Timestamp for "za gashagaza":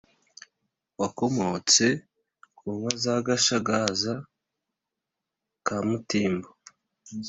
3.03-4.13